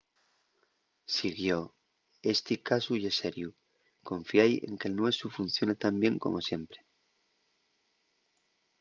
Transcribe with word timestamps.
siguió: 1.15 1.59
esti 2.31 2.55
casu 2.67 2.93
ye 3.03 3.11
seriu. 3.21 3.49
confiái 4.09 4.53
en 4.67 4.73
que'l 4.79 4.97
nuesu 4.99 5.25
funciona 5.37 5.79
tan 5.83 5.95
bien 6.01 6.15
como 6.23 6.39
siempre 6.49 6.79